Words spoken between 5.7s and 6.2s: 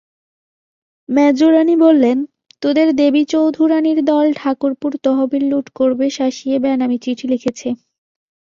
করবে